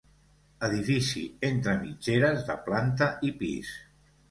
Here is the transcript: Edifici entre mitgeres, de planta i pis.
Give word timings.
Edifici 0.67 1.21
entre 1.51 1.77
mitgeres, 1.83 2.43
de 2.51 2.57
planta 2.71 3.13
i 3.31 3.35
pis. 3.45 3.79